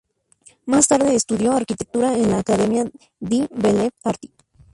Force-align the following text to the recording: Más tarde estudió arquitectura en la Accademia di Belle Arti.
Más 0.65 0.87
tarde 0.87 1.13
estudió 1.13 1.51
arquitectura 1.51 2.15
en 2.17 2.31
la 2.31 2.39
Accademia 2.39 2.89
di 3.19 3.47
Belle 3.51 3.91
Arti. 4.03 4.33